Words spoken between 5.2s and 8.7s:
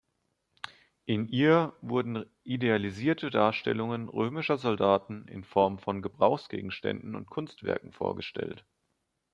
in Form von Gebrauchsgegenständen und Kunstwerken vorgestellt.